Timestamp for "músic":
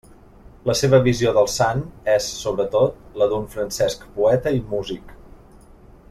4.73-5.13